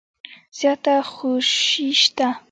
زیاته 0.57 0.93
خوشي 1.13 1.87
شته. 2.01 2.27